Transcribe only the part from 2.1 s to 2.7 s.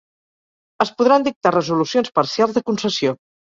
parcials de